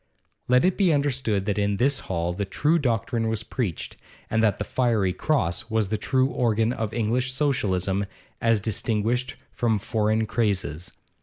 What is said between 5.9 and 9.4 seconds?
true organ of English Socialism as distinguished